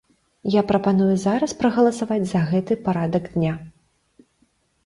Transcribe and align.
Я 0.53 0.61
прапаную 0.71 1.15
зараз 1.25 1.53
прагаласаваць 1.59 2.19
за 2.31 2.41
гэты 2.53 2.79
парадак 2.89 3.23
дня. 3.35 3.53